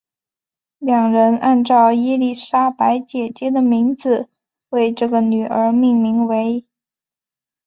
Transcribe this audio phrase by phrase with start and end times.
[0.79, 4.27] 两人按照伊丽莎白姐姐的名字
[4.71, 6.65] 为这个女儿命名为。